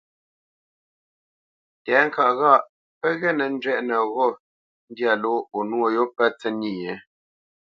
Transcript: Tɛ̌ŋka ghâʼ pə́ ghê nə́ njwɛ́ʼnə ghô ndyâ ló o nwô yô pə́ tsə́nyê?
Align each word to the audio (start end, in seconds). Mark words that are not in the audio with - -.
Tɛ̌ŋka 1.83 2.25
ghâʼ 2.39 2.61
pə́ 2.99 3.11
ghê 3.19 3.29
nə́ 3.37 3.47
njwɛ́ʼnə 3.53 3.95
ghô 4.13 4.27
ndyâ 4.89 5.13
ló 5.23 5.33
o 5.57 5.59
nwô 5.69 5.85
yô 5.95 6.03
pə́ 6.15 6.27
tsə́nyê? 6.39 6.93